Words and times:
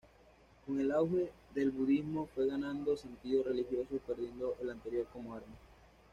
Con 0.65 0.79
el 0.79 0.91
auge 0.93 1.31
del 1.53 1.69
Budismo 1.69 2.27
fue 2.33 2.47
ganando 2.47 2.97
sentido 2.97 3.43
religioso 3.43 3.99
perdiendo 4.07 4.55
el 4.59 4.71
anterior 4.71 5.05
como 5.13 5.35
arma. 5.35 5.53